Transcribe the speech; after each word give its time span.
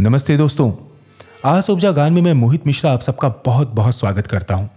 नमस्ते 0.00 0.36
दोस्तों। 0.36 0.72
आज 1.44 1.70
उपजा 1.70 1.92
गान 1.92 2.12
में 2.12 2.22
मैं 2.22 2.32
मोहित 2.32 2.66
मिश्रा 2.66 2.92
आप 2.92 3.00
सबका 3.00 3.28
बहुत 3.28 3.68
बहुत 3.68 3.94
स्वागत 3.94 4.26
करता 4.26 4.54
हूँ। 4.54 4.70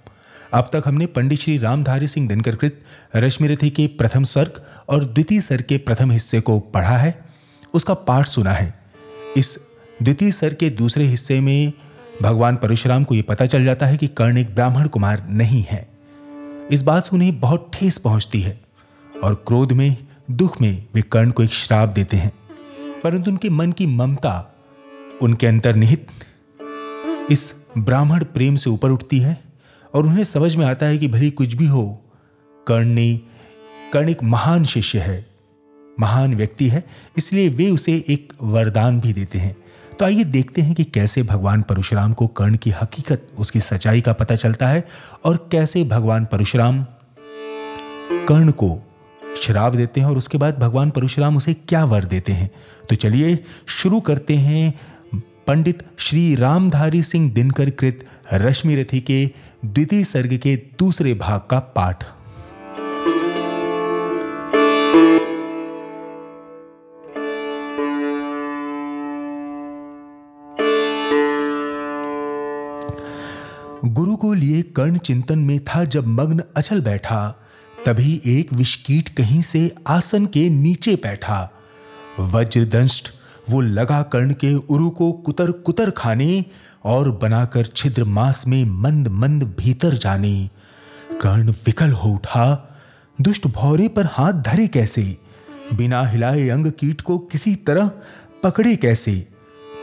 अब 0.54 0.70
तक 0.74 0.84
हमने 0.86 1.06
पंडित 1.06 1.40
श्री 1.40 1.58
रामधारी 1.58 2.08
सिंह 2.08 2.28
दिनकर 2.28 2.56
कृत, 2.56 2.82
रश्मि 3.16 3.48
रथी 3.48 3.70
के 3.70 3.88
प्रथम 3.88 4.24
स्वर्ग 4.24 4.62
और 4.90 5.06
द्वितीय 5.06 5.42
स्वर 5.42 5.62
के 5.62 5.78
प्रथम 5.78 6.12
हिस्से 6.12 6.42
को 6.42 6.60
पढ़ा 6.60 6.98
है। 6.98 7.26
उसका 7.74 7.94
पाठ 7.94 8.28
सुना 8.28 8.52
है। 8.52 8.80
इस 9.38 9.60
द्वितीय 10.04 10.32
सर 10.32 10.54
के 10.54 10.70
दूसरे 10.70 11.04
हिस्से 11.04 11.42
में 11.42 11.74
भगवान 12.22 12.56
परशुराम 12.56 13.04
को 13.04 13.16
यह 13.16 13.24
पता 13.28 13.46
चल 13.46 13.66
जाता 13.66 13.86
है 13.86 13.98
कि 13.98 14.08
कर्ण 14.08 14.38
एक 14.38 14.56
ब्राह्मण 14.56 14.88
कुमार 14.88 15.28
नहीं 15.30 15.66
है। 15.70 15.90
इस 16.72 16.82
बात 16.82 17.04
से 17.04 17.10
उन्हें 17.14 17.40
बहुत 17.40 17.72
ठेस 17.74 17.98
पहुँचती 17.98 18.42
है 18.42 18.62
और 19.24 19.44
क्रोध 19.48 19.72
में, 19.72 19.98
दुख 20.32 20.62
में 20.62 20.86
वे 20.96 21.02
कर्ण 21.02 21.32
को 21.32 21.44
एक 21.44 21.54
श्राप 21.54 21.90
देते 21.90 22.18
हैं। 22.18 22.32
परंतु 23.04 23.32
उनके 23.32 23.50
मन 23.50 23.72
की 23.72 23.86
ममता 23.86 24.52
उनके 25.22 25.48
अंतर्निहित 25.48 26.08
इस 27.32 27.54
ब्राह्मण 27.78 28.24
प्रेम 28.24 28.56
से 28.56 28.70
ऊपर 28.70 28.90
उठती 28.90 29.20
है 29.20 29.38
और 29.94 30.06
उन्हें 30.06 30.24
समझ 30.24 30.56
में 30.56 30.66
आता 30.66 30.86
है 30.86 30.98
कि 30.98 31.08
भली 31.08 31.30
कुछ 31.32 31.54
भी 31.54 31.68
हो, 31.68 31.86
कर्ण 32.68 33.18
कर्ण 33.94 34.10
एक 34.10 34.24
महान 34.24 34.64
शिष्य 34.66 35.00
है, 35.00 35.26
महान 36.00 36.36
व्यक्ति 36.36 36.68
है, 36.68 36.84
इसलिए 37.18 37.50
वे 37.50 37.70
उसे 37.70 37.94
एक 38.10 38.34
वरदान 38.44 39.00
भी 39.02 39.14
देते 39.14 39.40
हैं। 39.40 39.56
तो 40.00 40.06
आइए 40.06 40.24
देखते 40.24 40.62
हैं 40.62 40.74
कि 40.76 40.84
कैसे 40.84 41.24
भगवान 41.24 41.62
परशुराम 41.62 42.14
को 42.14 42.28
कर्ण 42.28 42.58
की 42.58 42.70
हकीकत, 42.72 43.28
उसकी 43.38 43.60
सच्चाई 43.60 44.02
का 44.02 44.14
पता 44.14 44.36
चलता 44.36 44.68
है 44.68 44.84
और 45.26 45.48
कैसे 45.52 45.84
भगवान 45.84 46.26
परशुराम 46.26 46.84
कर्ण 48.28 48.52
को 48.52 48.78
शराब 49.42 49.76
देते 49.76 50.02
हैं 50.02 50.08
और 50.08 50.18
उसके 50.18 50.38
बाद 50.38 50.60
भगवान 50.60 50.90
परशुराम 50.90 51.38
उसे 51.38 51.54
क्या 51.54 51.84
वर 51.86 52.06
देते 52.06 52.32
हैं। 52.32 52.50
तो 52.90 52.96
चलिए 52.96 53.38
शुरू 53.68 54.00
करते 54.00 54.36
हैं 54.36 54.74
पंडित 55.48 55.84
श्री 55.98 56.36
रामधारी 56.36 57.04
सिंह 57.04 57.32
दिनकर 57.34 57.70
कृत 57.70 58.06
रश्मि 58.34 58.76
रथी 58.76 59.00
के 59.02 59.26
द्वितीय 59.66 60.04
सर्ग 60.04 60.38
के 60.38 60.56
दूसरे 60.56 61.14
भाग 61.14 61.42
का 61.50 61.60
पाठ। 61.60 62.04
गुरु 73.86 74.16
को 74.16 74.34
लिए 74.34 74.62
कर्ण 74.62 74.98
चिंतन 74.98 75.40
में 75.40 75.60
था 75.60 75.84
जब 75.84 76.08
मग्न 76.08 76.44
अचल 76.56 76.82
बैठा, 76.82 77.40
तभी 77.86 78.22
एक 78.26 78.54
विषकीट 78.54 79.10
कहीं 79.10 79.42
से 79.42 79.76
आसन 79.88 80.26
के 80.26 80.50
नीचे 80.50 80.96
बैठा। 80.96 81.52
वज्रदंष्ट 82.20 83.10
वो 83.50 83.62
लगा 83.62 84.02
कर्ण 84.02 84.34
के 84.34 84.56
उरु 84.56 84.90
को 84.90 85.12
कुतर 85.12 85.52
कुतर 85.52 85.90
खाने 85.90 86.46
और 86.86 87.12
बनाकर 87.12 87.66
छिद्र 87.66 88.04
मास 88.04 88.48
में 88.48 88.66
मंद 88.66 89.08
मंद 89.08 89.44
भीतर 89.44 89.94
जाने। 89.94 90.50
कर्ण 91.22 91.52
विकल 91.52 91.92
हो 91.92 92.10
उठा। 92.10 92.78
दुष्ट 93.22 93.48
भौरे 93.48 93.88
पर 93.88 94.06
हाथ 94.06 94.34
धरे 94.34 94.68
कैसे? 94.68 95.18
बिना 95.74 96.04
हिलाए 96.04 96.50
अंग 96.50 96.66
कीट 96.66 97.02
को 97.02 97.18
किसी 97.18 97.56
तरह 97.56 97.92
पकड़े 98.44 98.76
कैसे? 98.76 99.28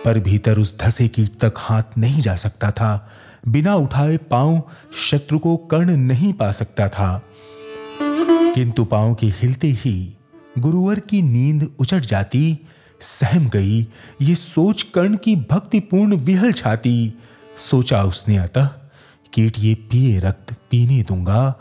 पर 0.05 0.19
भीतर 0.19 0.59
उस 0.59 0.79
धसे 0.79 1.09
कीट 1.09 1.39
तक 1.41 1.55
हाथ 1.57 1.83
नहीं 1.99 2.21
जा 2.23 2.37
सकता 2.37 2.71
था। 2.71 3.11
बिना 3.49 3.75
उठाए 3.75 4.17
पाँव 4.17 4.63
शत्रु 5.11 5.39
को 5.39 5.57
कर्ण 5.57 5.97
नहीं 5.97 6.33
पा 6.33 6.53
सकता 6.53 6.89
था। 6.89 7.23
किंतु 8.55 8.85
पाँव 8.85 9.15
के 9.15 9.27
हिलते 9.27 9.69
ही 9.69 10.17
गुरुवर 10.59 11.01
की 11.01 11.23
नींद 11.23 11.77
उचट 11.79 12.01
जाती 12.01 12.59
सहम 13.03 13.49
गई, 13.49 13.81
ये 14.23 14.35
सोच 14.35 14.83
कर्ण 14.95 15.17
की 15.17 15.37
भक्तिपूर्ण 15.51 16.17
विहल 16.17 16.53
छाती। 16.53 17.13
सोचा 17.71 18.03
उसने 18.03 18.37
अतः 18.37 18.67
कीट 19.33 19.59
ये 19.59 19.75
पिए 19.91 20.19
रक्त 20.19 20.53
पीने 20.71 21.03
दूँगा, 21.03 21.55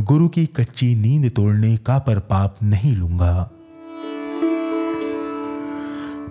गुरु 0.00 0.28
की 0.28 0.46
कच्ची 0.46 0.94
नींद 0.94 1.30
तोड़ने 1.30 1.76
का 1.76 1.98
पर 1.98 2.18
पाप 2.20 2.56
नहीं 2.62 2.94
लूँगा। 2.96 3.50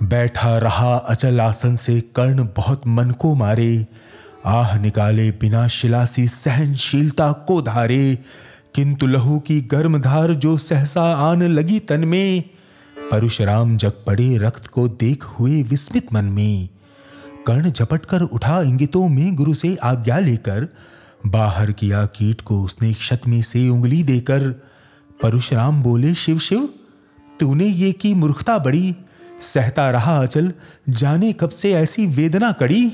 बैठा 0.03 0.57
रहा 0.57 0.95
अचल 0.95 1.41
आसन 1.41 1.75
से 1.75 1.99
कर्ण 2.15 2.47
बहुत 2.57 2.87
मन 2.87 3.11
को 3.11 3.33
मारे, 3.35 3.85
आह 4.45 4.77
निकाले 4.79 5.29
बिना 5.31 5.67
शिलासी 5.67 6.27
सहनशीलता 6.27 7.31
को 7.47 7.61
धारे, 7.61 8.17
किंतु 8.75 9.07
लहू 9.07 9.39
की 9.39 9.61
गर्म 9.61 9.97
धार 10.01 10.33
जो 10.33 10.57
सहसा 10.57 11.03
आन 11.21 11.43
लगी 11.43 11.79
तन 11.79 12.05
में 12.05 12.43
परशुराम 13.11 13.77
जग 13.77 13.91
पड़े 14.07 14.37
रक्त 14.37 14.67
को 14.67 14.87
देख 14.87 15.23
हुए 15.23 15.63
विस्मित 15.63 16.13
मन 16.13 16.25
में। 16.25 16.69
कर्ण 17.47 17.71
झपट 17.71 18.05
कर 18.05 18.21
उठा 18.21 18.61
इंगितों 18.61 19.09
में 19.09 19.35
गुरु 19.35 19.53
से 19.53 19.75
आज्ञा 19.75 20.19
लेकर। 20.19 20.67
बाहर 21.27 21.71
किया 21.71 22.05
कीट 22.05 22.41
को 22.41 22.63
उसने 22.63 22.93
क्षत 22.93 23.21
में 23.27 23.41
से 23.41 23.69
उंगली 23.69 24.03
देकर। 24.03 24.49
परशुराम 25.21 25.83
बोले, 25.83 26.13
शिव 26.13 26.39
शिव, 26.39 26.69
तूने 27.39 27.65
ये 27.65 27.91
की 27.91 28.13
मूर्खता 28.13 28.57
बड़ी। 28.57 28.95
सहता 29.53 29.91
रहा 29.91 30.21
अचल, 30.21 30.53
जाने 30.89 31.33
कब 31.33 31.49
से 31.49 31.73
ऐसी 31.73 32.05
वेदना 32.05 32.51
कड़ी? 32.51 32.89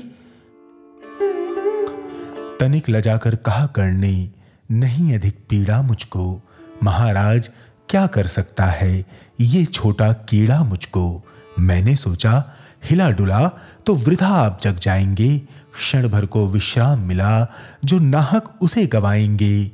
तनिक 2.60 2.90
लजाकर 2.90 3.34
कहा 3.34 3.66
करने 3.66 4.30
नहीं 4.70 5.14
अधिक 5.14 5.38
पीड़ा 5.48 5.82
मुझको। 5.82 6.42
महाराज 6.82 7.50
क्या 7.90 8.06
कर 8.06 8.26
सकता 8.26 8.64
है? 8.64 9.04
ये 9.40 9.64
छोटा 9.64 10.12
कीड़ा 10.12 10.64
मुझको। 10.64 11.26
मैंने 11.58 11.96
सोचा, 11.96 12.44
हिला 12.84 13.10
डुला 13.10 13.48
तो 13.86 13.94
वृथा 13.94 14.28
आप 14.28 14.58
जग 14.62 14.76
जाएँगे। 14.76 15.38
क्षण 15.78 16.08
भर 16.08 16.26
को 16.26 16.48
विश्राम 16.48 16.98
मिला, 16.98 17.52
जो 17.84 17.98
नाहक 17.98 18.58
उसे 18.62 18.86
गवाएँगे। 18.86 19.70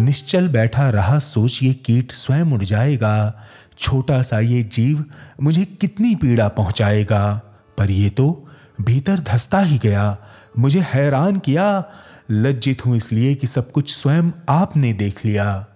निश्चल 0.00 0.48
बैठा 0.48 0.90
रहा 0.90 1.18
सोच 1.18 1.60
ये 1.62 1.74
कीट 1.74 2.12
स्वयं 2.12 2.44
उड़ 2.44 2.64
जाएगा। 2.64 3.42
छोटा 3.78 4.22
सा 4.22 4.40
ये 4.40 4.62
जीव 4.62 5.04
मुझे 5.42 5.64
कितनी 5.64 6.14
पीड़ा 6.14 6.48
पहुंचाएगा। 6.48 7.42
पर 7.78 7.90
ये 7.90 8.10
तो 8.10 8.48
भीतर 8.80 9.20
धसता 9.20 9.60
ही 9.60 9.78
गया। 9.78 10.18
मुझे 10.58 10.80
हैरान 10.80 11.38
किया, 11.38 11.84
लज्जित 12.30 12.86
हूँ 12.86 12.96
इसलिए 12.96 13.34
कि 13.34 13.46
सब 13.46 13.70
कुछ 13.70 13.94
स्वयं 13.94 14.30
आपने 14.48 14.92
देख 14.92 15.24
लिया। 15.24 15.66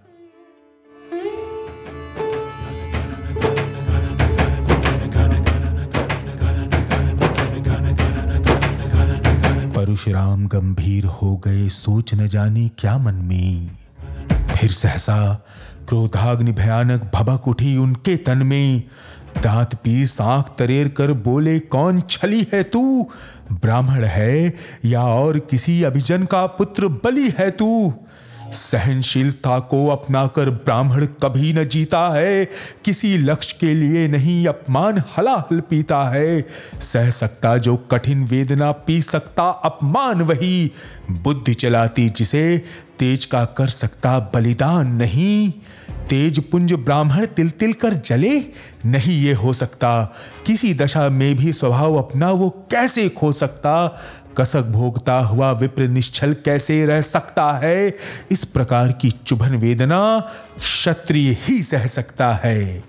परशुराम 9.92 10.46
गंभीर 10.46 11.04
हो 11.04 11.36
गए, 11.36 11.68
सोच 11.68 12.14
न 12.14 12.28
जाने 12.28 12.70
क्या 12.78 12.98
मन 12.98 13.14
में। 13.14 13.70
फिर 14.56 14.70
सहसा 14.70 15.44
क्रोधाग्नि 15.88 16.52
भयानक 16.52 17.10
भबक 17.14 17.48
उठी 17.48 17.76
उनके 17.76 18.16
तन 18.16 18.38
में। 18.38 18.82
दांत 19.42 19.74
पीस 19.74 20.20
आँख 20.20 20.46
तरेर 20.58 20.88
कर 20.88 21.12
बोले, 21.12 21.58
कौन 21.58 22.00
छली 22.00 22.46
है 22.52 22.62
तू? 22.62 23.10
ब्राह्मण 23.52 24.04
है 24.04 24.54
या 24.84 25.02
और 25.02 25.38
किसी 25.38 25.82
अभिजन 25.82 26.24
का 26.24 26.46
पुत्र 26.46 26.88
बलि 26.88 27.32
है 27.38 27.50
तू? 27.50 27.94
सहनशीलता 28.52 29.58
को 29.58 29.86
अपनाकर 29.88 30.50
ब्राह्मण 30.50 31.06
कभी 31.06 31.52
न 31.52 31.64
जीता 31.64 32.08
है, 32.08 32.44
किसी 32.84 33.18
लक्ष्य 33.18 33.56
के 33.60 33.74
लिए 33.74 34.08
नहीं 34.08 34.46
अपमान 34.46 35.02
हलाहल 35.16 35.60
पीता 35.60 36.04
है। 36.04 36.42
सह 36.80 37.10
सकता 37.10 37.56
जो 37.56 37.76
कठिन 37.76 38.24
वेदना 38.24 38.72
पी 38.72 39.02
सकता, 39.02 39.48
अपमान 39.48 40.22
वही। 40.22 40.72
बुद्धि 41.10 41.54
चलाती 41.54 42.10
जिसे, 42.10 42.62
तेज 42.98 43.24
का 43.24 43.44
कर 43.44 43.66
सकता 43.66 44.18
बलिदान 44.18 44.88
नहीं। 44.88 45.52
तेज 46.08 46.38
पुंज 46.38 46.72
ब्राह्मण 46.72 47.26
तिल 47.26 47.50
तिल 47.50 47.72
कर 47.72 47.94
जले, 47.94 48.40
नहीं 48.86 49.22
ये 49.22 49.32
हो 49.32 49.52
सकता। 49.52 50.14
किसी 50.46 50.74
दशा 50.74 51.08
में 51.08 51.36
भी 51.36 51.52
स्वभाव 51.52 51.94
अपना 51.94 52.30
वो 52.30 52.50
कैसे 52.70 53.08
खो 53.08 53.32
सकता? 53.32 54.00
कसक 54.38 54.62
भोगता 54.62 55.14
हुआ 55.14 55.50
विप्र 55.52 55.82
निश्चल 55.82 56.32
कैसे 56.44 56.86
रह 56.86 57.00
सकता 57.00 57.52
है? 57.52 57.96
इस 58.30 58.44
प्रकार 58.44 58.92
की 58.92 59.10
चुभन 59.10 59.56
वेदना 59.56 60.20
क्षत्रिय 60.58 61.36
ही 61.40 61.62
सह 61.62 61.86
सकता 61.86 62.32
है। 62.32 62.80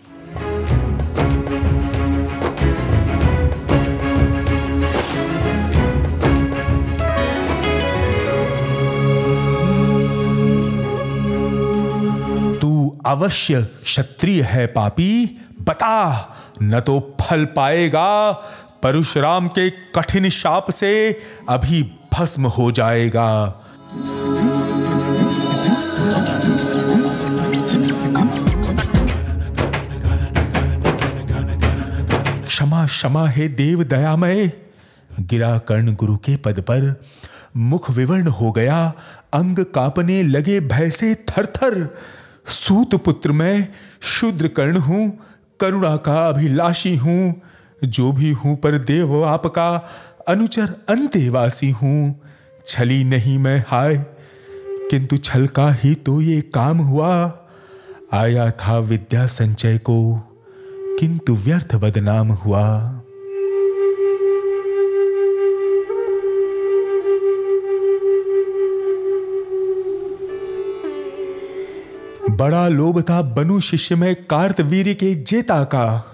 तू 12.59 12.99
अवश्य 13.05 13.61
क्षत्रिय 13.83 14.41
है, 14.41 14.65
पापी। 14.67 15.37
बता, 15.61 16.29
न 16.63 16.79
तो 16.79 17.15
फल 17.21 17.45
पाएगा 17.45 18.31
परशुराम 18.83 19.47
के 19.47 19.69
कठिन 19.95 20.30
शाप 20.30 20.71
से 20.71 20.91
अभी 21.50 21.81
भस्म 22.13 22.47
हो 22.47 22.71
जाएगा। 22.71 23.30
क्षमा 32.47 32.85
क्षमा 32.85 33.27
हे 33.27 33.47
देव 33.47 33.83
दयामय। 33.83 34.51
गिरा 35.19 35.57
कर्ण 35.57 35.95
गुरु 35.95 36.15
के 36.18 36.36
पद 36.38 36.59
पर 36.59 37.01
मुख 37.57 37.89
विवर्ण 37.91 38.27
हो 38.27 38.51
गया। 38.51 38.81
अंग 39.33 39.59
कांपने 39.75 40.21
लगे 40.24 40.59
भय 40.59 40.89
से 40.89 41.13
थर 41.15 41.95
सूत 42.47 42.95
पुत्र 42.95 43.31
मैं 43.31 43.68
शूद्र 44.01 44.47
कर्ण 44.47 44.77
हूँ, 44.77 45.19
करुणा 45.59 45.95
का 45.97 46.27
अभिलाषी 46.29 46.95
हूँ। 46.95 47.41
जो 47.85 48.12
भी 48.12 48.31
हूँ 48.31 48.56
पर 48.56 48.77
देव 48.77 49.24
आपका, 49.25 49.88
अनुचर 50.27 50.74
अंतेवासी 50.89 51.69
हूँ। 51.71 52.21
छली 52.68 53.03
नहीं 53.03 53.38
मैं 53.38 53.63
हाय, 53.68 53.97
किंतु 54.91 55.18
छल 55.18 55.47
का 55.47 55.71
ही 55.71 55.95
तो 55.95 56.21
ये 56.21 56.41
काम 56.41 56.77
हुआ। 56.77 57.39
आया 58.13 58.51
था 58.51 58.77
विद्या 58.80 59.25
संचय 59.27 59.77
को, 59.77 60.15
किंतु 61.00 61.35
व्यर्थ 61.35 61.75
बदनाम 61.75 62.31
हुआ। 62.31 63.00
बड़ा 72.31 72.68
लोभ 72.68 73.01
था 73.01 73.21
बनु 73.21 73.59
शिष्य 73.59 73.95
में 73.95 74.15
कार्तवीर 74.25 74.94
के 74.94 75.13
जेता 75.15 75.63
का। 75.63 76.12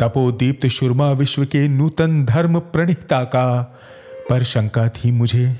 तपोदीप्त 0.00 0.66
शुरमा 0.66 1.12
विश्व 1.12 1.44
के 1.44 1.68
नूतन 1.68 2.24
धर्म 2.24 2.58
प्रणिता 2.58 3.24
का 3.24 3.76
पर 4.30 4.42
शंका 4.42 4.88
थी 4.88 5.10
मुझे। 5.10 5.56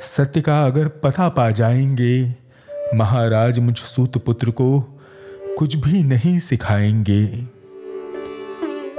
सत्य 0.00 0.40
का 0.40 0.64
अगर 0.64 0.88
पता 0.88 1.28
पा 1.28 1.50
जाएँगे, 1.50 2.34
महाराज 2.94 3.58
मुझ 3.58 3.78
सूत 3.78 4.18
पुत्र 4.18 4.50
को 4.50 4.80
कुछ 5.58 5.76
भी 5.76 6.02
नहीं 6.02 6.38
सिखाएँगे। 6.38 7.26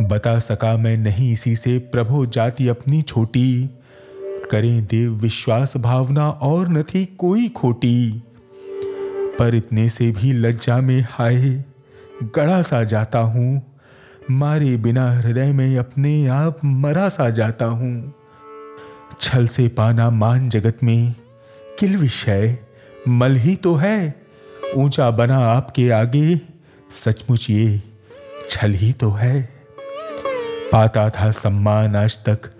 बता 0.01 0.40
सका 0.40 0.78
मैं 0.78 0.98
नहीं 0.98 1.31
इसी 1.31 1.56
से 1.56 1.78
प्रभो 1.78 2.25
जाति 2.25 2.68
अपनी 2.68 3.01
छोटी। 3.01 3.69
करें 4.51 4.86
देव 4.86 5.12
विश्वास 5.12 5.74
भावना 5.78 6.30
और 6.30 6.68
न 6.68 6.84
थी 6.84 7.06
कोई 7.06 7.50
खोटी। 7.50 8.24
पर 9.39 9.56
इतने 9.56 9.89
से 9.89 10.12
भी 10.12 10.34
लज्जा 10.34 10.78
में 10.78 11.07
हाय, 11.12 11.63
गड़ा 12.24 12.62
सा 12.62 12.84
जाता 12.84 13.19
हूँ। 13.19 13.73
मारे 14.31 14.78
बिना 14.78 15.12
हृदय 15.12 15.52
में 15.52 15.78
अपने 15.78 16.28
आप 16.28 16.60
मरा 16.66 17.10
सा 17.10 17.30
जाता 17.30 17.66
हूँ। 17.66 18.14
छल 19.22 19.48
से 19.48 19.68
पाना 19.68 20.10
मान 20.10 20.50
जगत 20.50 20.78
में, 20.84 21.16
किल 21.80 21.98
विषय, 21.98 22.58
मल 23.08 23.36
ही 23.36 23.56
तो 23.56 23.74
है। 23.74 24.25
ऊँचा 24.75 25.12
बना 25.12 25.38
आपके 25.38 25.90
आगे, 25.90 26.42
सचमुच 27.06 27.50
ये 27.50 27.84
छल 28.50 28.72
ही 28.72 28.94
तो 28.94 29.12
है। 29.12 29.50
पाता 30.72 31.10
था 31.10 31.31
सम्मान 31.31 31.96
आज 31.96 32.18
तक, 32.18 32.52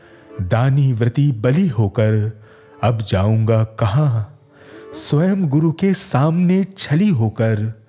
दानी 0.42 0.94
व्रती 0.94 1.31
बलि 1.31 1.68
होकर, 1.68 2.42
अब 2.83 3.01
जाऊँगा 3.01 3.63
कहाँ? 3.63 4.39
स्वयं 4.94 5.48
गुरु 5.48 5.71
के 5.71 5.94
सामने 5.94 6.63
छली 6.77 7.10
होकर, 7.10 7.83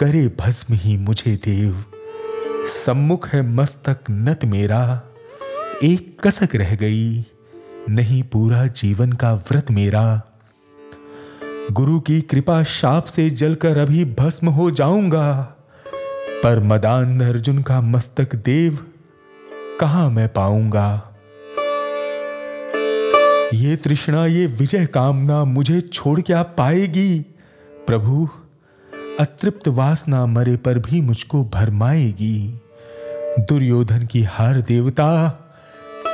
करे 0.00 0.36
भस्म 0.40 0.74
ही 0.74 0.96
मुझे 0.96 1.36
देव। 1.36 1.84
सम्मुख 2.68 3.28
है 3.28 3.42
मस्तक 3.42 3.98
नत 4.10 4.44
मेरा। 4.44 5.02
एक 5.84 6.26
कसक 6.26 6.48
रह 6.54 6.74
गई, 6.74 7.26
नहीं 7.88 8.22
पूरा 8.22 8.66
जीवन 8.66 9.12
का 9.12 9.34
व्रत 9.34 9.70
मेरा। 9.70 10.22
गुरु 11.72 12.00
की 12.00 12.20
कृपा 12.20 12.62
शाप 12.62 13.04
से 13.04 13.30
जलकर 13.30 13.78
अभी 13.78 14.04
भस्म 14.04 14.48
हो 14.48 14.70
जाऊँगा। 14.70 15.56
पर 16.42 16.60
मदान 16.60 17.20
अर्जुन 17.20 17.62
का 17.62 17.80
मस्तक 17.80 18.34
देव 18.34 18.78
कहा 19.80 20.08
मैं 20.08 20.28
पाऊँगा? 20.28 21.18
ये 23.54 23.76
तृष्णा, 23.76 24.26
ये 24.26 24.46
विजय 24.46 24.86
कामना 24.86 25.44
मुझे 25.44 25.80
छोड़ 25.80 26.20
क्या 26.20 26.42
पाएगी? 26.42 27.20
प्रभु 27.86 28.28
अतृप्त 29.18 29.68
वासना 29.68 30.26
मरे 30.26 30.56
पर 30.56 30.78
भी 30.78 31.00
मुझको 31.00 31.42
भरमाएगी। 31.44 32.60
दुर्योधन 33.40 34.04
की 34.06 34.22
हार 34.22 34.60
देवता, 34.60 35.28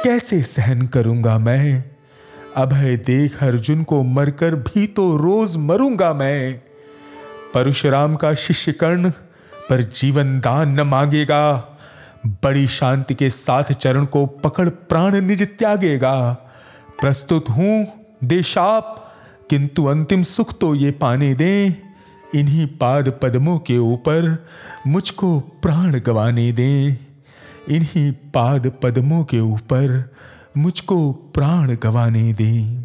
कैसे 0.04 0.40
सहन 0.42 0.86
करूँगा 0.86 1.38
मैं? 1.38 1.84
अभय 2.56 2.96
देख 2.96 3.42
अर्जुन 3.42 3.82
को 3.82 4.02
मरकर 4.02 4.54
भी 4.54 4.86
तो 4.86 5.16
रोज 5.16 5.56
मरूँगा 5.56 6.12
मैं। 6.14 6.54
परशुराम 7.54 8.16
का 8.16 8.34
शिष्य 8.34 8.72
कर्ण 8.72 9.10
पर 9.68 9.82
जीवन 9.82 10.38
दान 10.40 10.80
न 10.80 10.80
मांगेगा। 10.80 11.54
बड़ी 12.26 12.66
शांति 12.66 13.14
के 13.14 13.30
साथ 13.30 13.72
चरण 13.72 14.04
को 14.04 14.26
पकड़ 14.26 14.68
प्राण 14.68 15.20
निज 15.20 15.42
त्यागेगा। 15.58 16.32
प्रस्तुत 17.00 17.50
हूँ 17.50 17.86
देशाप, 18.24 19.12
किंतु 19.50 19.84
अंतिम 19.84 20.22
सुख 20.22 20.58
तो 20.58 20.74
ये 20.74 20.90
पाने 20.90 21.34
दें। 21.34 21.93
इन्हीं 22.34 22.66
पाद 22.66 23.08
पद्मों 23.22 23.58
के 23.58 23.78
ऊपर 23.78 24.46
मुझको 24.86 25.40
प्राण 25.40 26.00
गवाने 26.00 26.52
दें। 26.52 26.96
इन्हीं 27.68 28.12
पाद 28.12 28.72
पद्मों 28.82 29.24
के 29.24 29.40
ऊपर 29.40 30.12
मुझको 30.56 31.12
प्राण 31.12 31.76
गवाने 31.82 32.32
दें। 32.32 32.84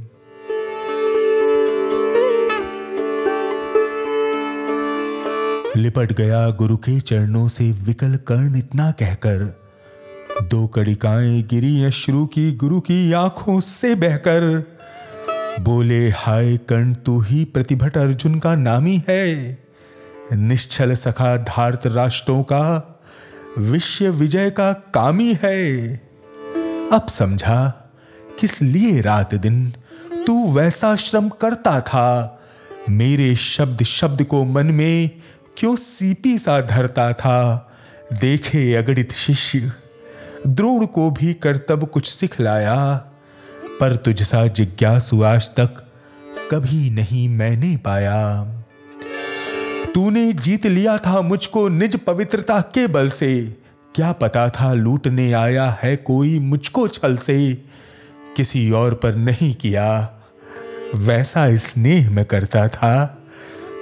लिपट 5.77 6.13
गया 6.13 6.49
गुरु 6.49 6.77
के 6.77 6.99
चरणों 6.99 7.47
से 7.47 7.71
विकल 7.71 8.15
कर्ण 8.15 8.55
इतना 8.55 8.91
कहकर, 8.91 9.43
दो 10.43 10.67
कड़िकाएँ 10.67 11.41
गिरी 11.43 11.83
अश्रु 11.83 12.25
की 12.25 12.51
गुरु 12.51 12.79
की 12.79 13.11
आँखों 13.13 13.59
से 13.59 13.95
बहकर 13.95 14.63
बोले, 15.59 16.09
हाय 16.09 16.57
कर्ण, 16.57 16.94
तू 16.94 17.19
ही 17.19 17.45
प्रतिभट 17.45 17.97
अर्जुन 17.97 18.39
का 18.39 18.56
नामी 18.56 19.03
है। 19.09 19.57
निश्चल 20.33 20.94
सखा 20.94 21.38
धार्त 21.38 21.88
राष्ट्रों 21.88 22.44
का, 22.44 23.00
विश्व 23.57 24.06
विजय 24.06 24.50
का 24.50 24.73
कामी 24.73 25.38
है। 25.44 25.88
अब 26.94 27.07
समझा, 27.07 27.89
किस 28.39 28.61
लिए 28.61 29.01
रात 29.01 29.35
दिन 29.35 29.73
तू 30.27 30.53
वैसा 30.53 30.95
श्रम 30.95 31.29
करता 31.29 31.81
था? 31.81 32.39
मेरे 32.89 33.35
शब्द 33.35 33.83
शब्द 33.83 34.23
को 34.23 34.45
मन 34.45 34.65
में 34.65 35.09
क्यों 35.57 35.75
सीपी 35.75 36.38
सा 36.38 36.61
धरता 36.61 37.13
था? 37.13 37.71
देखे 38.19 38.73
अगणित 38.73 39.11
शिष्य, 39.11 39.71
द्रोण 40.47 40.85
को 40.85 41.11
भी 41.11 41.33
कर्तव्य 41.33 41.85
कुछ 41.85 42.13
सिखलाया। 42.16 43.06
पर 43.80 43.95
तुझसा 43.95 44.48
जिज्ञासु 44.48 45.24
आज 45.24 45.48
तक 45.48 45.92
कभी 46.52 46.90
नहीं 46.90 47.30
मैंने 47.30 47.78
पाया। 47.78 48.44
तूने 49.95 50.33
जीत 50.33 50.66
लिया 50.66 50.98
था 50.98 51.21
मुझको 51.21 51.68
निज 51.69 51.95
पवित्रता 51.95 52.62
के 52.62 52.88
बल 52.88 53.09
से। 53.09 53.57
क्या 53.95 54.12
पता 54.12 54.50
था 54.50 54.74
लूटने 54.74 55.33
आया 55.33 55.80
है 55.83 55.95
कोई 55.95 56.40
मुझको 56.40 56.88
छल 56.88 57.18
से। 57.18 57.54
किसी 58.38 58.71
और 58.71 58.94
पर 58.94 59.16
नहीं 59.16 59.56
किया, 59.56 60.09
वैसा 60.95 61.57
स्नेह 61.57 62.09
में 62.09 62.26
करता 62.26 62.68
था। 62.68 63.24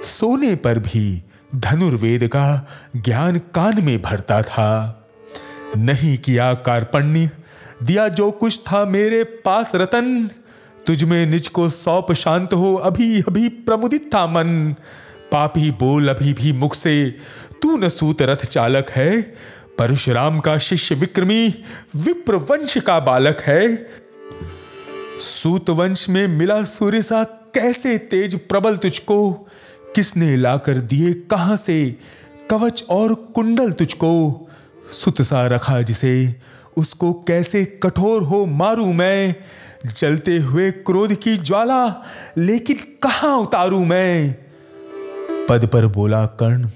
सोने 0.04 0.54
पर 0.54 0.78
भी 0.78 1.22
धनुर्वेद 1.56 2.26
का 2.26 2.66
ज्ञान 2.96 3.38
कान 3.38 3.84
में 3.84 4.02
भरता 4.02 4.42
था। 4.42 4.94
नहीं 5.76 6.18
किया 6.18 6.54
कार्पण्य 6.54 7.30
दिया 7.82 8.08
जो 8.08 8.30
कुछ 8.30 8.58
था 8.58 8.84
मेरे 8.84 9.24
पास, 9.24 9.70
रतन। 9.74 10.30
तुझ 10.86 11.04
में 11.04 11.26
निज 11.26 11.48
को 11.48 11.68
सौप 11.68 12.12
शांत 12.12 12.54
हो, 12.54 12.74
अभी 12.74 13.20
अभी 13.20 13.48
प्रमुदित 13.48 14.14
था 14.14 14.26
मन। 14.26 14.74
पापी 15.32 15.70
बोल, 15.70 16.08
अभी 16.08 16.32
भी 16.32 16.52
मुख 16.52 16.74
से। 16.74 17.10
तू 17.62 17.76
न 17.76 17.88
सूत 17.88 18.22
रथ 18.22 18.46
चालक 18.46 18.90
है। 18.90 19.22
परशुराम 19.78 20.40
का 20.40 20.58
शिष्य 20.58 20.94
विक्रमी 20.94 21.54
विप्र 21.96 22.34
वंश 22.34 22.78
का 22.78 23.00
बालक 23.00 23.40
है। 23.40 23.88
सूत 25.20 25.70
वंश 25.70 26.08
में 26.08 26.26
मिला 26.26 26.64
सूर्य 26.64 27.02
सा 27.02 27.24
कैसे 27.24 27.98
तेज 27.98 28.46
प्रबल 28.46 28.76
तुझको? 28.76 29.32
किसने 29.94 30.36
लाकर 30.36 30.74
दिए 30.74 31.12
कहाँ 31.12 31.56
से? 31.56 31.96
कवच 32.50 32.84
और 32.90 33.14
कुंडल 33.14 33.72
तुझको। 33.72 34.48
सुत 34.92 35.22
सा 35.22 35.46
रखा 35.46 35.82
जिसे 35.82 36.34
उसको 36.78 37.12
कैसे 37.12 37.64
कठोर 37.64 38.22
हो 38.22 38.44
मारू 38.46 38.92
मैं? 38.92 39.34
जलते 39.96 40.36
हुए 40.38 40.70
क्रोध 40.70 41.14
की 41.14 41.36
ज्वाला, 41.36 42.04
लेकिन 42.38 42.76
कहाँ 42.76 43.38
उतारू 43.38 43.84
मैं? 43.84 44.36
पद 45.48 45.66
पर 45.66 45.86
बोला, 45.86 46.26
कर्ण। 46.26 46.68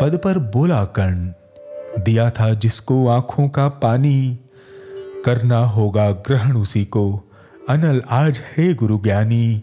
पद 0.00 0.20
पर 0.24 0.38
बोला, 0.38 0.84
कर्ण। 0.84 1.32
दिया 2.02 2.30
था 2.30 2.54
जिसको 2.54 3.08
आँखों 3.08 3.48
का 3.48 3.68
पानी। 3.68 4.38
करना 5.24 5.58
होगा 5.58 6.10
ग्रहण 6.10 6.56
उसी 6.56 6.84
को। 6.84 7.30
अनल 7.68 8.02
आज 8.10 8.42
है 8.58 8.74
गुरु 8.74 8.98
ज्ञानी। 8.98 9.62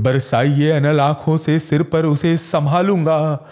बरसाइए 0.00 0.70
अनल 0.70 1.00
आँखों 1.00 1.36
से, 1.36 1.58
सिर 1.58 1.82
पर 1.82 2.06
उसे 2.06 2.36
संभालूँगा। 2.36 3.48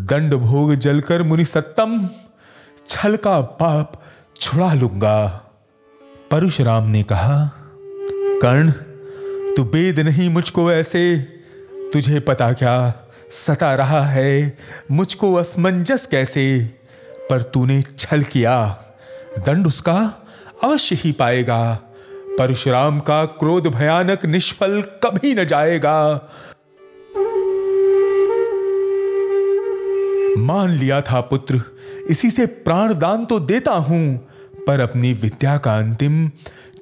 दंड 0.00 0.34
भोग 0.34 0.74
जलकर 0.74 1.22
मुनि 1.22 1.44
सत्तम। 1.44 2.08
छल 2.92 3.16
का 3.16 3.40
पाप 3.40 3.92
छुड़ा 4.40 4.74
लूँगा। 4.74 5.26
परशुराम 6.30 6.88
ने 6.88 7.02
कहा, 7.02 7.50
कर्ण, 8.42 8.70
तू 9.54 9.64
बेद 9.64 10.00
नहीं 10.00 10.28
मुझको 10.30 10.72
ऐसे। 10.72 11.16
तुझे 11.92 12.20
पता 12.20 12.52
क्या 12.52 13.06
सता 13.46 13.74
रहा 13.74 14.02
है? 14.06 14.58
मुझको 14.90 15.34
असमंजस 15.34 16.06
कैसे? 16.06 16.70
पर 17.30 17.42
तूने 17.42 17.82
छल 17.82 18.22
किया, 18.22 18.78
दंड 19.46 19.66
उसका 19.66 20.26
अवश्य 20.64 20.94
ही 20.94 21.12
पाएगा। 21.12 21.78
परशुराम 22.38 23.00
का 23.00 23.24
क्रोध 23.24 23.66
भयानक 23.66 24.26
निष्फल 24.26 24.82
कभी 24.82 25.34
न 25.34 25.44
जाएगा। 25.44 26.28
मान 30.38 30.70
लिया 30.70 31.00
था 31.00 31.20
पुत्र 31.20 31.62
इसी 32.10 32.30
से 32.30 32.46
प्राण 32.46 32.94
दान 32.94 33.24
तो 33.24 33.38
देता 33.40 33.72
हूँ, 33.72 34.16
पर 34.66 34.80
अपनी 34.80 35.12
विद्या 35.12 35.56
का 35.58 35.76
अंतिम 35.78 36.30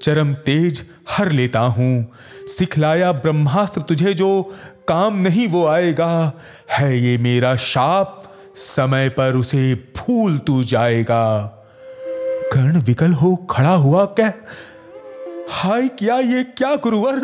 चरम 0.03 0.33
तेज 0.35 0.83
हर 1.11 1.31
लेता 1.33 1.61
हूँ। 1.61 2.13
सिखलाया 2.49 3.13
ब्रह्मास्त्र 3.13 3.81
तुझे 3.81 4.15
जो 4.15 4.43
काम 4.89 5.17
नहीं 5.17 5.47
वो 5.49 5.67
आएगा, 5.67 6.33
है 6.71 6.99
ये 6.99 7.17
मेरा 7.19 7.55
शाप, 7.57 8.17
समय 8.57 9.09
पर 9.09 9.37
उसे 9.37 9.75
भूल 9.97 10.39
तू 10.39 10.63
जाएगा। 10.65 11.57
कर्ण 12.53 12.81
विकल 12.81 13.13
हो 13.13 13.35
खड़ा 13.51 13.75
हुआ 13.75 14.05
कह, 14.21 14.33
हाय 15.53 15.89
क्या 15.89 16.19
ये 16.19 16.43
क्या 16.57 16.75
गुरुवर, 16.77 17.21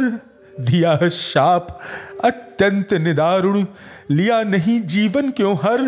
दिया 0.61 1.09
शाप 1.09 1.79
अत्यंत 2.25 2.93
निदारुण, 2.95 3.65
लिया 4.11 4.43
नहीं 4.43 4.81
जीवन 4.87 5.31
क्यों 5.31 5.55
हर? 5.57 5.83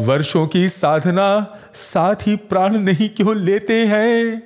वर्षों 0.00 0.46
की 0.46 0.68
साधना 0.68 1.58
साथ 1.74 2.14
ही 2.14 2.36
प्राण 2.36 2.78
नहीं 2.78 3.08
क्यों 3.08 3.36
लेते 3.36 3.86
हैं? 3.86 4.42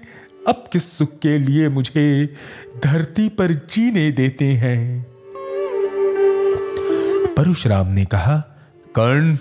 अब 0.49 0.65
किस 0.73 0.99
सुख 0.99 1.19
के 1.19 1.39
लिए 1.39 1.69
मुझे 1.69 2.35
धरती 2.85 3.29
पर 3.29 3.53
जीने 3.53 4.13
देते 4.13 4.45
हैं? 4.45 5.07
परशुराम 7.35 7.87
ने 7.87 8.05
कहा, 8.05 8.39
कर्ण, 8.97 9.37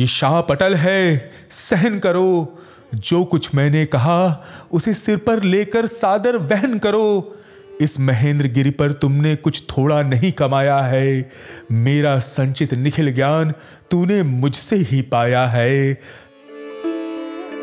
ये 0.00 0.06
शाप 0.06 0.52
अटल 0.52 0.74
है, 0.74 1.30
सहन 1.50 1.98
करो। 1.98 2.58
जो 2.94 3.24
कुछ 3.24 3.54
मैंने 3.54 3.86
कहा, 3.86 4.44
उसे 4.72 4.94
सिर 4.94 5.16
पर 5.16 5.42
लेकर 5.42 5.86
सादर 5.86 6.36
वहन 6.36 6.78
करो। 6.78 7.39
इस 7.80 8.00
महेंद्र 8.00 8.46
गिरी 8.46 8.70
पर 8.70 8.92
तुमने 8.92 9.36
कुछ 9.36 9.62
थोड़ा 9.62 10.02
नहीं 10.02 10.32
कमाया 10.32 10.80
है। 10.80 11.30
मेरा 11.72 12.18
संचित 12.18 12.74
निखिल 12.74 13.14
ज्ञान 13.14 13.52
तूने 13.90 14.22
मुझसे 14.22 14.76
ही 14.76 15.02
पाया 15.02 15.46
है। 15.46 16.00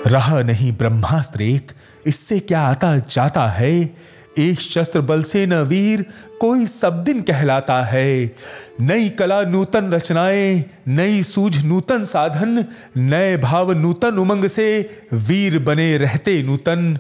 रहा 0.07 0.41
नहीं 0.41 0.71
ब्रह्मास्त्र 0.71 1.41
एक, 1.41 1.71
इससे 2.07 2.39
क्या 2.39 2.61
आता 2.61 2.97
जाता 2.97 3.47
है? 3.47 3.95
एक 4.37 4.59
शस्त्र 4.59 5.01
बल 5.01 5.23
से 5.23 5.45
न 5.45 5.53
वीर, 5.53 6.05
कोई 6.41 6.65
सब 6.65 7.03
दिन 7.03 7.21
कहलाता 7.21 7.81
है। 7.81 8.35
नई 8.81 9.09
कला 9.09 9.41
नूतन 9.41 9.91
रचनाएँ, 9.91 10.65
नई 10.87 11.23
सूझ 11.23 11.65
नूतन 11.65 12.05
साधन, 12.05 12.65
नए 12.97 13.37
भाव 13.37 13.71
नूतन 13.71 14.17
उमंग 14.17 14.45
से 14.45 14.89
वीर 15.13 15.59
बने 15.59 15.97
रहते 15.97 16.43
नूतन। 16.43 16.99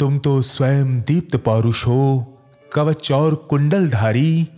तुम 0.00 0.18
तो 0.18 0.42
स्वयं 0.42 1.00
दीप्त 1.00 1.36
पौरुष 1.36 1.86
हो। 1.86 2.31
कवच 2.74 3.10
और 3.12 3.34
कुंडलधारी, 3.34 4.48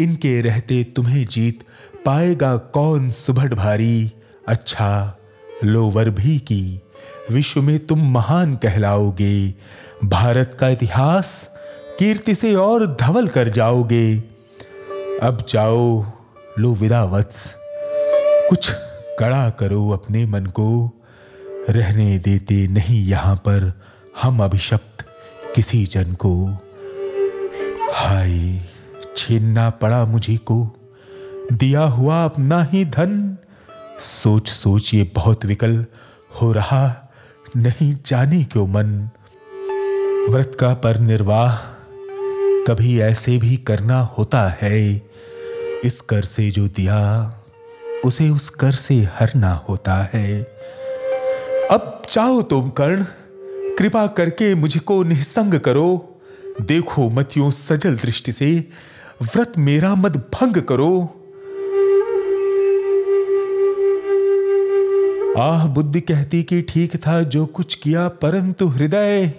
इनके 0.00 0.40
रहते 0.40 0.82
तुम्हें 0.84 1.24
जीत 1.26 1.62
पाएगा 2.04 2.56
कौन 2.56 3.10
सुभट 3.10 3.54
भारी। 3.54 4.12
अच्छा 4.48 5.16
लोवर 5.64 6.10
भी 6.10 6.38
की, 6.38 6.80
विश्व 7.30 7.62
में 7.62 7.78
तुम 7.86 8.10
महान 8.12 8.54
कहलाओगे। 8.56 9.54
भारत 10.04 10.56
का 10.60 10.68
इतिहास, 10.68 11.50
कीर्ति 11.98 12.34
से 12.34 12.54
और 12.54 12.86
धवल 13.00 13.28
कर 13.28 13.48
जाओगे। 13.48 14.16
अब 15.22 15.44
जाओ 15.48 16.04
लो 16.58 16.72
विदा 16.74 17.04
वत्स, 17.04 17.54
कुछ 18.50 18.70
कड़ा 19.18 19.50
करो 19.50 19.88
अपने 19.90 20.24
मन 20.26 20.46
को। 20.46 20.90
रहने 21.70 22.18
देते 22.18 22.66
नहीं 22.68 23.04
यहाँ 23.06 23.36
पर 23.36 23.72
हम 24.22 24.42
अभिशप्त 24.42 25.04
किसी 25.54 25.84
जन 25.86 26.12
को। 26.14 26.34
हाय 28.00 28.60
छीनना 29.16 29.70
पड़ा 29.70 30.04
मुझे 30.04 30.36
को 30.36 30.76
दिया 31.52 31.80
हुआ 31.80 32.24
अपना 32.24 32.62
ही 32.62 32.84
धन। 32.84 33.36
सोच 34.00 34.48
सोच 34.48 34.94
ये 34.94 35.12
बहुत 35.14 35.44
विकल 35.44 35.84
हो 36.42 36.52
रहा, 36.52 37.10
नहीं 37.56 37.96
जाने 38.06 38.44
क्यों 38.44 38.66
मन। 38.66 39.08
व्रत 40.30 40.56
का 40.60 40.74
पर 40.74 40.98
निर्वाह, 40.98 41.56
कभी 42.66 43.00
ऐसे 43.00 43.38
भी 43.38 43.56
करना 43.56 44.00
होता 44.00 44.58
है। 44.62 45.02
इस 45.84 46.00
कर 46.00 46.22
से 46.22 46.50
जो 46.50 46.68
दिया, 46.68 47.32
उसे 48.04 48.30
उस 48.30 48.50
कर 48.50 48.72
से 48.72 48.94
हरना 48.94 49.64
होता 49.68 50.10
है। 50.14 50.42
अब 51.70 52.02
चाहो 52.10 52.42
तुम 52.42 52.68
कर्ण, 52.68 53.04
कृपा 53.78 54.06
करके 54.06 54.54
मुझको 54.54 55.02
निसंग 55.02 55.54
करो। 55.54 56.09
देखो 56.62 57.10
मत 57.10 57.30
सजल 57.38 57.96
दृष्टि 57.96 58.32
से, 58.32 58.68
व्रत 59.22 59.52
मेरा 59.58 59.94
मत 59.94 60.16
भंग 60.16 60.62
करो। 60.62 61.16
आह, 65.38 65.66
बुद्धि 65.66 66.00
कहती 66.00 66.42
कि 66.42 66.62
ठीक 66.62 66.96
था 66.96 67.22
जो 67.22 67.46
कुछ 67.46 67.74
किया, 67.74 68.08
परंतु 68.08 68.66
हृदय, 68.66 69.32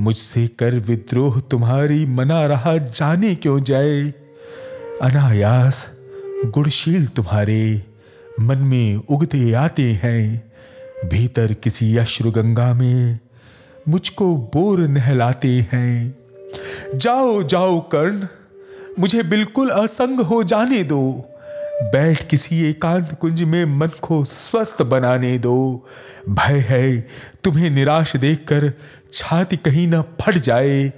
मुझसे 0.00 0.46
कर 0.46 0.74
विद्रोह 0.74 1.40
तुम्हारी 1.40 2.06
मना 2.06 2.46
रहा, 2.46 2.76
जाने 2.76 3.34
क्यों 3.34 3.62
जाए? 3.62 4.14
अनायास 5.02 5.86
गुणशील 6.46 7.06
तुम्हारे 7.06 7.82
मन 8.40 8.58
में 8.58 8.96
उगते 8.96 9.52
आते 9.52 9.92
हैं, 9.92 10.52
भीतर 11.08 11.52
किसी 11.52 11.96
अश्रु 11.96 12.30
गंगा 12.30 12.74
में। 12.74 13.18
मुझको 13.88 14.36
बोर 14.36 14.80
नहलाते 14.80 15.66
हैं। 15.72 16.18
जाओ 16.94 17.42
जाओ 17.42 17.80
कर्ण, 17.80 18.26
मुझे 18.98 19.22
बिल्कुल 19.22 19.70
असंग 19.70 20.20
हो 20.20 20.44
जाने 20.44 20.82
दो। 20.84 21.26
बैठ 21.82 22.28
किसी 22.28 22.64
एकांत 22.70 23.18
कुंज 23.20 23.42
में 23.42 23.64
मन 23.64 23.86
को 23.86 24.24
स्वस्थ 24.24 24.82
बनाने 24.82 25.38
दो। 25.38 25.86
भय 26.28 26.58
है, 26.58 27.00
तुम्हें 27.44 27.70
निराश 27.70 28.16
देखकर 28.16 28.72
छाती 29.12 29.56
कहीं 29.56 29.88
ना 29.88 30.02
फट 30.02 30.34
जाए। 30.34 30.92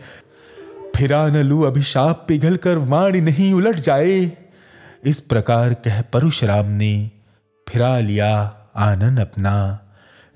फिरा 0.97 1.29
न 1.29 1.37
लू 1.37 1.63
अभिशाप 1.63 2.25
पिघल 2.29 2.57
कर 2.57 2.79
वाणी 2.79 3.21
नहीं 3.21 3.53
उलट 3.55 3.77
जाए। 3.77 4.33
इस 5.05 5.21
प्रकार 5.21 5.75
कह 5.75 6.03
परशुराम 6.03 6.67
ने 6.67 7.11
फिरा 7.69 7.99
लिया 7.99 8.57
आनंद 8.77 9.21
अपना, 9.21 9.81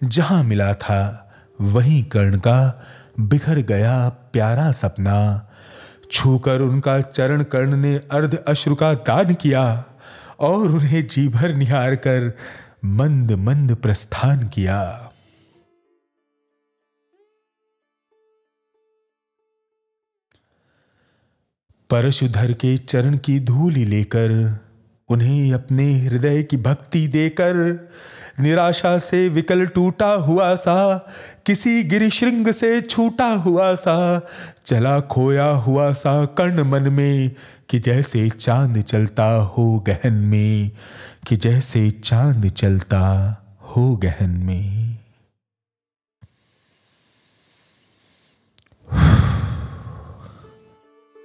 जहाँ 0.05 0.45
मिला 0.45 0.75
था। 0.75 1.26
वहीं 1.61 2.05
कर्ण 2.05 2.39
का 2.39 2.87
बिखर 3.21 3.59
गया 3.59 4.09
प्यारा 4.09 4.73
सपना। 4.73 5.51
छूकर 6.13 6.61
उनका 6.61 7.01
चरण 7.01 7.43
कर्ण 7.43 7.77
ने 7.77 7.97
अर्ध 7.97 8.45
अश्रु 8.49 8.75
का 8.75 8.95
दान 8.95 9.35
किया 9.35 9.85
और 10.41 10.71
उन्हें 10.71 11.07
जी 11.07 11.29
भर 11.29 11.55
निहार 11.55 11.97
कर 11.97 12.37
मंद 12.85 13.33
मंद 13.33 13.75
प्रस्थान 13.75 14.49
किया। 14.49 15.13
परशुधर 21.91 22.53
के 22.53 22.79
चरण 22.79 23.17
की 23.17 23.41
धूली 23.41 23.85
लेकर 23.85 24.59
उन्हें 25.11 25.53
अपने 25.53 25.99
हृदय 25.99 26.43
की 26.43 26.57
भक्ति 26.57 27.09
देकर 27.09 27.55
निराशा 28.41 28.99
से 28.99 29.29
विकल 29.29 29.67
टूटा 29.67 30.07
हुआ 30.07 30.55
सा, 30.55 30.99
किसी 31.47 31.83
गिरिशृंग 31.83 32.49
से 32.49 32.81
छूटा 32.81 33.27
हुआ 33.27 33.75
सा, 33.75 34.29
चला 34.67 35.01
खोया 35.01 35.45
हुआ 35.45 35.93
सा 35.93 36.25
कर्ण 36.25 36.65
मन 36.65 36.83
में 36.83 37.31
कि 37.69 37.79
जैसे 37.79 38.31
चाँद 38.31 38.83
चलता 38.83 39.25
हो 39.25 39.85
गहन 39.89 40.13
में, 40.13 40.71
कि 41.27 41.37
जैसे 41.37 41.91
चाँद 41.91 42.49
चलता 42.49 43.03
हो 43.63 43.97
गहन 43.97 44.31
में। 44.31 44.99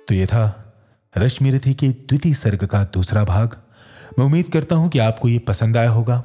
तो 0.08 0.16
ये 0.16 0.26
था 0.26 0.74
रश्मि 1.18 1.52
रथी 1.52 1.74
के 1.74 1.90
द्वितीय 1.90 2.34
सर्ग 2.34 2.66
का 2.66 2.84
दूसरा 2.84 3.24
भाग। 3.24 3.62
मैं 4.20 4.26
उम्मीद 4.26 4.48
करता 4.48 4.76
हूँ 4.76 4.90
कि 4.90 5.00
आपको 5.00 5.30
ये 5.30 5.40
पसंद 5.40 5.78
आया 5.78 5.90
होगा। 5.90 6.24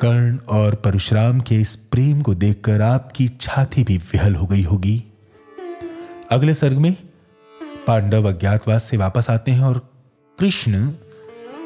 कर्ण 0.00 0.38
और 0.38 0.74
परशुराम 0.74 1.40
के 1.40 1.54
इस 1.54 1.76
प्रेम 1.76 2.22
को 2.22 2.34
देखकर 2.34 2.82
आपकी 2.82 3.28
छाती 3.28 3.84
भी 3.84 3.96
विहल 3.96 4.34
हो 4.34 4.46
गई 4.46 4.62
होगी। 4.62 5.04
अगले 6.30 6.54
सर्ग 6.54 6.78
में 6.78 6.96
पांडव 7.86 8.28
अज्ञातवास 8.28 8.84
से 8.84 8.96
वापस 8.96 9.30
आते 9.30 9.52
हैं 9.52 9.62
और 9.62 9.78
कृष्ण 10.38 10.90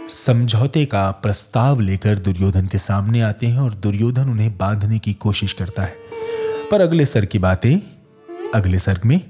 समझौते 0.09 0.87
का 0.87 1.11
प्रस्ताव 1.11 1.81
लेकर 1.81 2.19
दुर्योधन 2.19 2.67
के 2.67 2.79
सामने 2.79 3.21
आते 3.21 3.47
हैं 3.47 3.59
और 3.59 3.75
दुर्योधन 3.75 4.31
उन्हें 4.31 4.57
बांधने 4.59 4.99
की 4.99 5.13
कोशिश 5.13 5.53
करता 5.53 5.83
है। 5.83 5.95
पर 6.71 6.81
अगले 6.81 7.07
सर 7.07 7.25
की 7.25 7.39
बातें 7.39 7.79
अगले 8.55 8.79
सर्ग 8.79 9.05
में। 9.05 9.21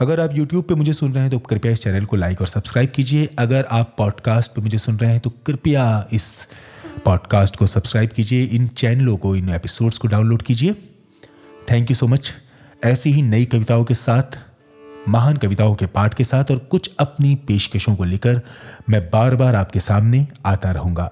अगर 0.00 0.20
आप 0.20 0.30
YouTube 0.30 0.62
पे 0.62 0.74
मुझे 0.74 0.92
सुन 0.92 1.12
रहे 1.12 1.22
हैं 1.22 1.30
तो 1.30 1.38
कृपया 1.38 1.72
इस 1.72 1.82
चैनल 1.82 2.04
को 2.04 2.16
लाइक 2.16 2.40
और 2.40 2.46
सब्सक्राइब 2.46 2.90
कीजिए। 2.90 3.28
अगर 3.38 3.64
आप 3.70 3.94
पॉडकास्ट 3.98 4.52
पे 4.52 4.62
मुझे 4.62 4.78
सुन 4.78 4.96
रहे 4.96 5.10
हैं 5.10 5.20
तो 5.20 5.30
कृपया 5.46 6.06
इस 6.12 6.48
पॉडकास्ट 7.04 7.56
को 7.56 7.66
सब्सक्राइब 7.66 8.10
कीजिए। 8.10 8.44
इन 8.44 8.66
चैनलों 8.66 9.16
को, 9.16 9.36
इन 9.36 9.48
एपिसोड्स 9.48 9.98
को 9.98 10.08
डाउनलोड 10.08 10.42
कीजिए। 10.42 10.74
थैंक 11.70 11.90
यू 11.90 11.96
सो 11.96 12.06
मच 12.06 12.32
ऐसी 12.84 13.10
ही 13.10 13.22
नई 13.22 13.44
कविताओं 13.44 13.84
के 13.84 13.94
साथ, 13.94 14.38
महान 15.08 15.36
कविताओं 15.36 15.74
के 15.74 15.86
पाठ 15.86 16.14
के 16.14 16.24
साथ 16.24 16.50
और 16.50 16.58
कुछ 16.58 16.90
अपनी 16.98 17.34
पेशकशों 17.34 17.96
को 17.96 18.04
लेकर 18.04 18.40
मैं 18.90 19.00
बार 19.10 19.36
बार 19.36 19.54
आपके 19.54 19.80
सामने 19.80 20.26
आता 20.46 20.70
रहूँगा। 20.72 21.10